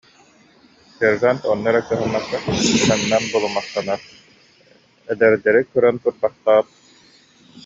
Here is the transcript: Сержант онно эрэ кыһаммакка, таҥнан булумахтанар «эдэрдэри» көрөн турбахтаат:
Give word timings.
Сержант 0.97 1.41
онно 1.51 1.67
эрэ 1.71 1.81
кыһаммакка, 1.89 2.37
таҥнан 2.87 3.23
булумахтанар 3.31 3.99
«эдэрдэри» 5.11 5.61
көрөн 5.71 5.97
турбахтаат: 6.03 6.67